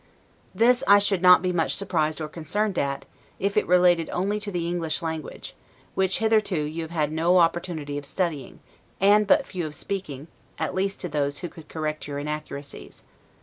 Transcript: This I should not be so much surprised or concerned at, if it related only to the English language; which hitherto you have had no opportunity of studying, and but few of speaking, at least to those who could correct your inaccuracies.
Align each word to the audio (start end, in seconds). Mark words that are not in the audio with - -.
This 0.55 0.83
I 0.87 0.97
should 0.97 1.21
not 1.21 1.43
be 1.43 1.51
so 1.51 1.57
much 1.57 1.75
surprised 1.75 2.19
or 2.19 2.27
concerned 2.27 2.79
at, 2.79 3.05
if 3.37 3.55
it 3.55 3.67
related 3.67 4.09
only 4.09 4.39
to 4.39 4.49
the 4.51 4.67
English 4.67 5.03
language; 5.03 5.55
which 5.93 6.17
hitherto 6.17 6.63
you 6.65 6.81
have 6.81 6.89
had 6.89 7.11
no 7.11 7.37
opportunity 7.37 7.99
of 7.99 8.05
studying, 8.07 8.61
and 8.99 9.27
but 9.27 9.45
few 9.45 9.67
of 9.67 9.75
speaking, 9.75 10.27
at 10.57 10.73
least 10.73 11.01
to 11.01 11.07
those 11.07 11.37
who 11.41 11.49
could 11.49 11.69
correct 11.69 12.07
your 12.07 12.17
inaccuracies. 12.17 13.03